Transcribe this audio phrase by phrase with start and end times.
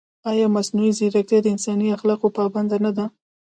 [0.29, 3.05] ایا مصنوعي ځیرکتیا د انساني اخلاقو پابنده نه ده؟